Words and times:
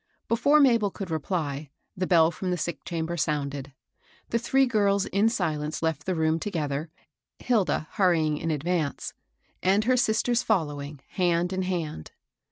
Before 0.27 0.59
Mabel 0.59 0.89
could 0.89 1.11
reply, 1.11 1.69
the 1.95 2.07
bell 2.07 2.31
from 2.31 2.49
the 2.49 2.57
sick 2.57 2.83
chamber 2.85 3.17
sounded. 3.17 3.71
The 4.31 4.39
three 4.39 4.65
girls 4.65 5.05
in 5.05 5.29
silence 5.29 5.83
left 5.83 6.07
the 6.07 6.15
room 6.15 6.39
together; 6.39 6.89
Hilda 7.37 7.87
hurrying 7.91 8.39
in 8.39 8.49
advance, 8.49 9.13
and 9.61 9.83
her 9.83 9.97
sisters 9.97 10.41
following, 10.41 11.01
hand 11.07 11.53
in 11.53 11.61
hand. 11.61 12.13